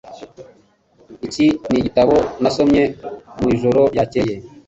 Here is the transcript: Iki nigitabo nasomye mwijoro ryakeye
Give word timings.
Iki 1.27 1.45
nigitabo 1.71 2.15
nasomye 2.41 2.83
mwijoro 3.41 3.81
ryakeye 3.93 4.35